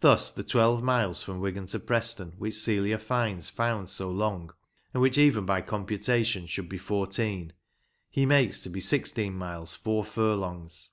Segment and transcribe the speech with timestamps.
[0.00, 4.52] Thus the twelve miles from Wigan to Preston wKich Celia Fiennes found so long,
[4.92, 7.54] and which even by computation should be fourteen,
[8.10, 10.90] he makes to be sixteen miles four furlongs.